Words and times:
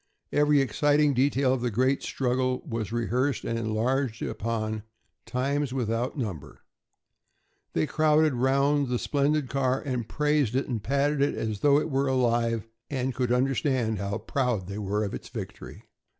Every 0.31 0.61
exciting 0.61 1.13
detail 1.13 1.53
of 1.53 1.61
the 1.61 1.69
great 1.69 2.01
struggle 2.01 2.63
was 2.67 2.91
rehearsed 2.91 3.43
and 3.45 3.59
enlarged 3.59 4.23
upon, 4.23 4.81
times 5.27 5.73
without 5.75 6.17
number. 6.17 6.63
They 7.73 7.85
crowded 7.85 8.33
round 8.33 8.87
the 8.87 8.97
splendid 8.97 9.47
car 9.47 9.79
and 9.79 10.09
praised 10.09 10.55
it 10.55 10.67
and 10.67 10.81
patted 10.81 11.21
it 11.21 11.35
as 11.35 11.59
though 11.59 11.79
it 11.79 11.91
were 11.91 12.07
alive 12.07 12.67
and 12.89 13.13
could 13.13 13.31
understand 13.31 13.99
how 13.99 14.17
proud 14.17 14.65
they 14.65 14.79
were 14.79 15.03
of 15.03 15.13
its 15.13 15.29
victory. 15.29 15.83